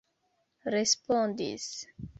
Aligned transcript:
respondis 0.73 1.71